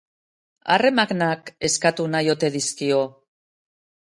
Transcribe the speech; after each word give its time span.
Harremanak 0.75 1.51
eskatu 1.69 2.09
nahi 2.15 2.33
ote 2.37 2.51
dizkio? 2.57 2.99